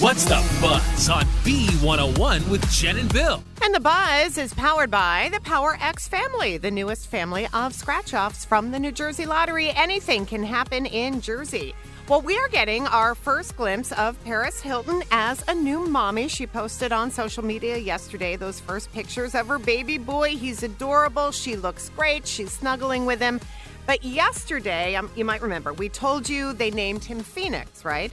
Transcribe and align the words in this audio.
What's 0.00 0.24
the 0.24 0.44
buzz 0.60 1.08
on 1.08 1.22
B101 1.44 2.50
with 2.50 2.68
Jen 2.72 2.98
and 2.98 3.12
Bill? 3.12 3.44
And 3.62 3.72
the 3.72 3.78
buzz 3.78 4.36
is 4.38 4.52
powered 4.52 4.90
by 4.90 5.30
the 5.32 5.38
Power 5.40 5.78
X 5.80 6.08
family, 6.08 6.58
the 6.58 6.70
newest 6.70 7.06
family 7.06 7.46
of 7.54 7.72
scratch 7.72 8.12
offs 8.12 8.44
from 8.44 8.72
the 8.72 8.80
New 8.80 8.90
Jersey 8.90 9.24
Lottery. 9.24 9.70
Anything 9.70 10.26
can 10.26 10.42
happen 10.42 10.84
in 10.84 11.20
Jersey. 11.20 11.76
Well, 12.08 12.20
we 12.20 12.36
are 12.36 12.48
getting 12.48 12.88
our 12.88 13.14
first 13.14 13.56
glimpse 13.56 13.92
of 13.92 14.22
Paris 14.24 14.60
Hilton 14.60 15.04
as 15.12 15.44
a 15.46 15.54
new 15.54 15.86
mommy. 15.86 16.26
She 16.26 16.48
posted 16.48 16.90
on 16.90 17.12
social 17.12 17.44
media 17.44 17.78
yesterday 17.78 18.34
those 18.34 18.58
first 18.58 18.92
pictures 18.92 19.36
of 19.36 19.46
her 19.46 19.60
baby 19.60 19.98
boy. 19.98 20.30
He's 20.30 20.64
adorable. 20.64 21.30
She 21.30 21.54
looks 21.54 21.90
great. 21.90 22.26
She's 22.26 22.52
snuggling 22.52 23.06
with 23.06 23.20
him. 23.20 23.40
But 23.86 24.02
yesterday, 24.02 24.96
um, 24.96 25.08
you 25.14 25.24
might 25.24 25.40
remember, 25.40 25.72
we 25.72 25.88
told 25.88 26.28
you 26.28 26.52
they 26.52 26.72
named 26.72 27.04
him 27.04 27.20
Phoenix, 27.20 27.84
right? 27.84 28.12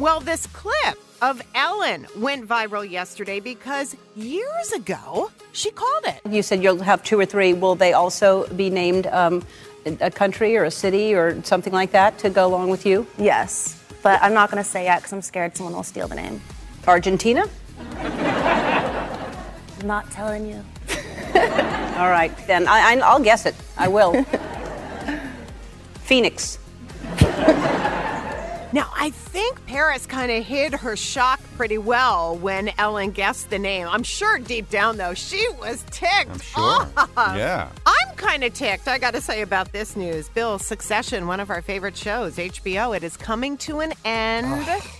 Well, 0.00 0.20
this 0.20 0.46
clip 0.48 0.98
of 1.22 1.42
Ellen 1.54 2.06
went 2.16 2.48
viral 2.48 2.88
yesterday 2.88 3.40
because 3.40 3.96
years 4.16 4.72
ago 4.72 5.30
she 5.52 5.70
called 5.70 6.04
it. 6.04 6.20
You 6.28 6.42
said 6.42 6.62
you'll 6.62 6.82
have 6.82 7.02
two 7.02 7.18
or 7.18 7.26
three. 7.26 7.52
Will 7.52 7.74
they 7.74 7.92
also 7.92 8.46
be 8.54 8.70
named 8.70 9.06
um, 9.08 9.44
a 9.84 10.10
country 10.10 10.56
or 10.56 10.64
a 10.64 10.70
city 10.70 11.14
or 11.14 11.42
something 11.42 11.72
like 11.72 11.92
that 11.92 12.18
to 12.20 12.30
go 12.30 12.46
along 12.46 12.70
with 12.70 12.86
you? 12.86 13.06
Yes, 13.18 13.82
but 14.02 14.22
I'm 14.22 14.34
not 14.34 14.50
going 14.50 14.62
to 14.62 14.68
say 14.68 14.84
yet 14.84 14.98
because 14.98 15.12
I'm 15.12 15.22
scared 15.22 15.56
someone 15.56 15.74
will 15.74 15.82
steal 15.82 16.08
the 16.08 16.14
name. 16.14 16.40
Argentina? 16.86 17.46
I'm 17.98 19.86
not 19.86 20.10
telling 20.10 20.46
you. 20.46 20.64
All 21.34 22.10
right, 22.10 22.32
then 22.46 22.66
I, 22.66 22.94
I, 22.94 23.00
I'll 23.04 23.20
guess 23.22 23.46
it. 23.46 23.54
I 23.76 23.88
will. 23.88 24.24
Phoenix. 26.02 26.58
Now, 28.72 28.90
I 28.94 29.10
think 29.10 29.64
Paris 29.66 30.06
kind 30.06 30.30
of 30.30 30.44
hid 30.44 30.74
her 30.74 30.96
shock 30.96 31.40
pretty 31.56 31.78
well 31.78 32.36
when 32.36 32.70
Ellen 32.78 33.10
guessed 33.10 33.50
the 33.50 33.58
name. 33.58 33.88
I'm 33.88 34.02
sure 34.04 34.38
deep 34.38 34.70
down, 34.70 34.96
though, 34.96 35.14
she 35.14 35.44
was 35.58 35.84
ticked. 35.90 36.30
I'm 36.30 36.38
sure. 36.38 36.62
off. 36.96 37.12
Yeah. 37.36 37.68
I'm 37.84 38.16
kind 38.16 38.44
of 38.44 38.54
ticked, 38.54 38.86
I 38.86 38.98
got 38.98 39.14
to 39.14 39.20
say, 39.20 39.42
about 39.42 39.72
this 39.72 39.96
news. 39.96 40.28
Bill, 40.28 40.58
Succession, 40.58 41.26
one 41.26 41.40
of 41.40 41.50
our 41.50 41.62
favorite 41.62 41.96
shows, 41.96 42.36
HBO, 42.36 42.96
it 42.96 43.02
is 43.02 43.16
coming 43.16 43.56
to 43.58 43.80
an 43.80 43.92
end. 44.04 44.46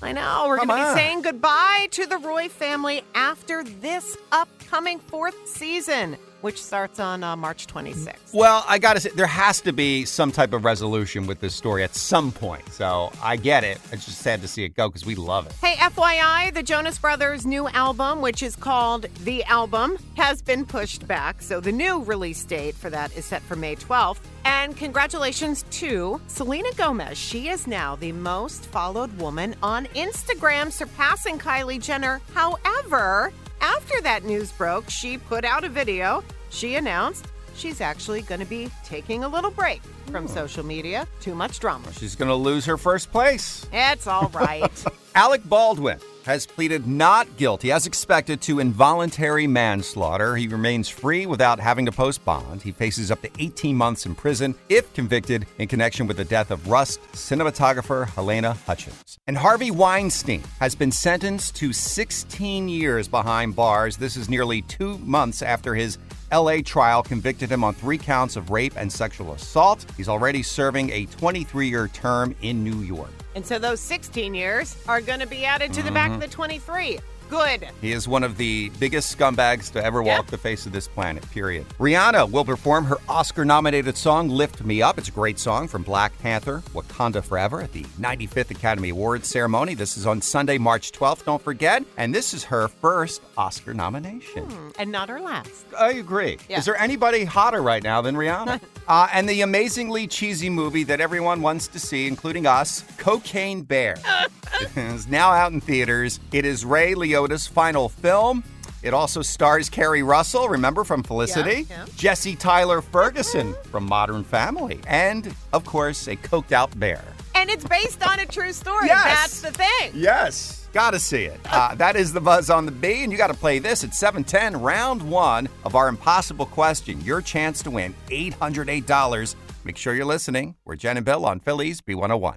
I 0.02 0.12
know. 0.12 0.46
We're 0.48 0.56
going 0.56 0.68
to 0.68 0.74
be 0.74 0.94
saying 0.94 1.22
goodbye 1.22 1.88
to 1.92 2.06
the 2.06 2.18
Roy 2.18 2.48
family 2.48 3.02
after 3.14 3.62
this 3.62 4.16
upcoming 4.32 4.98
fourth 4.98 5.48
season, 5.48 6.16
which 6.41 6.62
starts 6.62 6.98
on 7.00 7.22
uh, 7.22 7.36
March 7.36 7.66
26th. 7.66 8.33
Well, 8.33 8.64
I 8.69 8.78
got 8.78 8.94
to 8.94 9.00
say, 9.00 9.10
there 9.10 9.27
has 9.27 9.60
to 9.62 9.72
be 9.72 10.05
some 10.05 10.33
type 10.33 10.52
of 10.52 10.64
resolution 10.64 11.27
with 11.27 11.41
this 11.41 11.55
story 11.55 11.83
at 11.83 11.94
some 11.94 12.33
point. 12.33 12.69
So 12.72 13.12
I 13.22 13.36
get 13.36 13.64
it. 13.64 13.78
It's 13.92 14.05
just 14.05 14.19
sad 14.19 14.41
to 14.42 14.48
see 14.48 14.64
it 14.64 14.74
go 14.74 14.88
because 14.88 15.05
we 15.05 15.14
love 15.14 15.46
it. 15.46 15.52
Hey, 15.61 15.74
FYI, 15.74 16.52
the 16.55 16.62
Jonas 16.62 16.98
Brothers' 16.98 17.46
new 17.46 17.68
album, 17.68 18.20
which 18.20 18.42
is 18.42 18.56
called 18.56 19.06
The 19.24 19.44
Album, 19.44 19.98
has 20.16 20.42
been 20.42 20.64
pushed 20.64 21.06
back. 21.06 21.42
So 21.42 21.61
the 21.61 21.73
new 21.73 22.02
release 22.02 22.45
date 22.45 22.74
for 22.74 22.90
that 22.90 23.17
is 23.17 23.24
set 23.24 23.42
for 23.42 23.57
May 23.57 23.77
12th. 23.77 24.20
And 24.45 24.77
congratulations 24.77 25.64
to 25.70 26.20
Selena 26.27 26.72
Gomez. 26.77 27.18
She 27.18 27.48
is 27.48 27.67
now 27.67 27.96
the 27.96 28.12
most 28.12 28.64
followed 28.67 29.17
woman 29.18 29.55
on 29.62 29.86
Instagram, 29.89 30.72
surpassing 30.72 31.39
Kylie 31.39 31.83
Jenner. 31.83 32.20
However, 32.34 33.33
after 33.60 34.00
that 34.02 34.24
news 34.24 34.52
broke, 34.52 34.88
she 34.88 35.18
put 35.18 35.44
out 35.44 35.64
a 35.64 35.68
video. 35.68 36.22
She 36.50 36.76
announced 36.76 37.26
she's 37.54 37.80
actually 37.80 38.22
going 38.22 38.40
to 38.40 38.46
be 38.46 38.70
taking 38.84 39.24
a 39.24 39.28
little 39.28 39.50
break 39.50 39.82
from 40.10 40.24
oh. 40.24 40.28
social 40.28 40.64
media. 40.64 41.06
Too 41.20 41.34
much 41.34 41.60
drama. 41.60 41.92
She's 41.92 42.14
going 42.14 42.28
to 42.28 42.34
lose 42.34 42.64
her 42.64 42.76
first 42.76 43.10
place. 43.12 43.66
It's 43.72 44.06
all 44.06 44.30
right. 44.34 44.84
Alec 45.14 45.42
Baldwin 45.48 45.98
has 46.25 46.47
pleaded 46.47 46.86
not 46.86 47.36
guilty, 47.36 47.73
as 47.73 47.86
expected, 47.86 48.41
to 48.42 48.58
involuntary 48.58 49.47
manslaughter. 49.47 50.36
He 50.36 50.48
remains 50.48 50.89
free 50.89 51.27
without 51.27 51.61
having 51.61 51.86
to 51.86 51.92
post 51.92 52.25
bond. 52.25 52.63
He 52.63 52.73
faces 52.73 53.11
up 53.11 53.23
to 53.23 53.31
18 53.39 53.77
months 53.77 54.07
in 54.07 54.14
prison 54.14 54.55
if 54.69 54.92
convicted 54.95 55.47
in 55.58 55.69
connection 55.69 56.07
with 56.07 56.17
the 56.17 56.25
death 56.25 56.51
of 56.51 56.69
Rust 56.69 57.01
cinematographer 57.13 58.07
Halyna 58.07 58.57
Hutchins. 58.64 59.19
And 59.27 59.36
Harvey 59.36 59.70
Weinstein 59.70 60.42
has 60.58 60.75
been 60.75 60.92
sentenced 60.92 61.57
to 61.57 61.73
16 61.73 62.69
years 62.69 63.08
behind 63.08 63.57
bars. 63.57 63.97
This 63.97 64.17
is 64.17 64.29
nearly 64.29 64.63
two 64.63 64.98
months 64.98 65.42
after 65.42 65.75
his 65.75 65.98
LA 66.33 66.58
trial 66.64 67.02
convicted 67.02 67.51
him 67.51 67.64
on 67.64 67.74
three 67.74 67.98
counts 67.98 68.36
of 68.36 68.51
rape 68.51 68.74
and 68.77 68.92
sexual 68.92 69.33
assault. 69.33 69.85
He's 69.96 70.08
already 70.08 70.42
serving 70.42 70.91
a 70.91 71.07
23 71.07 71.68
year 71.68 71.89
term 71.89 72.35
in 72.42 72.63
New 72.63 72.80
York. 72.80 73.11
And 73.35 73.45
so 73.45 73.58
those 73.58 73.80
16 73.80 74.35
years 74.35 74.77
are 74.89 75.01
going 75.01 75.20
to 75.20 75.27
be 75.27 75.45
added 75.45 75.73
to 75.74 75.83
the 75.83 75.90
back 75.92 76.11
Mm-hmm. 76.11 76.23
of 76.23 76.30
the 76.30 76.35
23. 76.35 76.98
Good. 77.30 77.68
He 77.80 77.92
is 77.92 78.08
one 78.08 78.24
of 78.24 78.36
the 78.36 78.70
biggest 78.80 79.17
scumbags 79.17 79.70
to 79.73 79.85
ever 79.85 80.02
walk 80.02 80.18
Yep. 80.24 80.27
the 80.27 80.39
face 80.39 80.67
of 80.67 80.73
this 80.73 80.89
planet, 80.89 81.29
period. 81.30 81.64
Rihanna 81.79 82.29
will 82.30 82.45
perform 82.45 82.85
her 82.86 82.96
Oscar 83.08 83.45
nominated 83.45 83.96
song, 83.96 84.29
Lift 84.29 84.64
Me 84.64 84.83
Up. 84.83 84.98
It's 84.98 85.08
a 85.08 85.13
great 85.13 85.39
song 85.39 85.69
from 85.69 85.83
Black 85.85 86.17
Panther, 86.19 86.63
Wakanda 86.74 87.23
Forever, 87.23 87.61
at 87.63 87.73
the 87.73 87.85
95th 88.01 88.51
Academy 88.51 88.89
Awards 88.90 89.29
ceremony. 89.29 89.74
This 89.74 89.96
is 89.96 90.07
on 90.07 90.20
Sunday, 90.20 90.58
March 90.58 90.90
12th, 90.92 91.24
don't 91.24 91.40
forget. 91.40 91.85
And 91.96 92.13
this 92.14 92.35
is 92.35 92.42
her 92.45 92.67
first 92.69 93.23
Oscar 93.39 93.73
nomination. 93.74 94.48
And 94.79 94.90
not 94.90 95.08
her 95.08 95.20
last. 95.20 95.64
I 95.79 95.92
agree. 95.92 96.39
Yeah. 96.48 96.58
Is 96.58 96.64
there 96.64 96.77
anybody 96.77 97.24
hotter 97.24 97.63
right 97.63 97.83
now 97.83 98.02
than 98.02 98.17
Rihanna? 98.17 98.61
uh, 98.89 99.08
and 99.13 99.29
the 99.29 99.42
amazingly 99.42 100.07
cheesy 100.08 100.51
movie 100.51 100.83
that 100.85 101.01
everyone 101.01 101.42
wants 101.42 101.69
to 101.69 101.79
see, 101.79 102.07
including 102.08 102.46
us, 102.46 102.85
Cocaine 102.98 103.63
Bear, 103.63 103.96
is 104.77 105.06
now 105.08 105.30
out 105.30 105.52
in 105.52 105.61
theaters. 105.61 106.20
It 106.33 106.44
is 106.44 106.64
Ray 106.64 106.94
Liotta's 106.94 107.46
final 107.46 107.88
film. 107.88 108.44
It 108.83 108.94
also 108.94 109.20
stars 109.20 109.68
Keri 109.68 110.02
Russell, 110.02 110.48
remember 110.48 110.84
from 110.84 111.02
Felicity, 111.02 111.66
Yeah, 111.68 111.84
yeah. 111.84 111.86
Jesse 111.96 112.34
Tyler 112.34 112.80
Ferguson 112.80 113.55
from 113.70 113.84
Modern 113.84 114.24
Family, 114.24 114.80
and 114.86 115.34
of 115.52 115.64
course, 115.66 116.06
a 116.08 116.16
coked 116.16 116.52
out 116.52 116.78
bear. 116.78 117.05
And 117.34 117.50
it's 117.50 117.64
based 117.64 118.06
on 118.06 118.18
a 118.20 118.27
true 118.27 118.52
story. 118.55 118.86
Yes. 118.86 119.05
That's 119.05 119.40
the 119.42 119.52
thing. 119.52 119.92
Yes. 119.94 120.68
Gotta 120.72 120.98
see 120.98 121.24
it. 121.24 121.40
Uh, 121.50 121.74
that 121.74 121.96
is 121.96 122.12
the 122.12 122.20
buzz 122.20 122.48
on 122.48 122.64
the 122.64 122.72
B, 122.72 123.02
and 123.02 123.10
you 123.12 123.18
got 123.18 123.27
to 123.27 123.34
play 123.34 123.58
this 123.58 123.83
at 123.84 123.94
710, 123.94 124.60
round 124.62 125.02
one 125.02 125.48
of 125.64 125.74
our 125.74 125.89
impossible 125.89 126.46
question. 126.46 127.00
Your 127.02 127.20
chance 127.20 127.62
to 127.64 127.70
win 127.70 127.94
$808. 128.08 129.34
Make 129.64 129.76
sure 129.76 129.94
you're 129.94 130.05
listening. 130.05 130.55
We're 130.64 130.76
Jen 130.76 130.96
and 130.96 131.05
Bill 131.05 131.26
on 131.26 131.40
Philly's 131.40 131.81
B101. 131.81 132.37